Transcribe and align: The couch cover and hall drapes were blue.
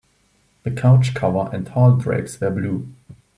The 0.63 0.71
couch 0.71 1.13
cover 1.13 1.55
and 1.55 1.67
hall 1.67 1.95
drapes 1.95 2.41
were 2.41 2.49
blue. 2.49 2.87